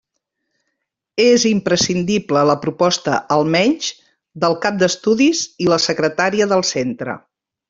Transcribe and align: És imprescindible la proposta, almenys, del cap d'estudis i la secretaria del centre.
És 1.25 1.43
imprescindible 1.49 2.43
la 2.51 2.55
proposta, 2.65 3.19
almenys, 3.37 3.91
del 4.45 4.59
cap 4.65 4.81
d'estudis 4.85 5.45
i 5.67 5.71
la 5.75 5.81
secretaria 5.89 6.53
del 6.57 6.67
centre. 6.77 7.21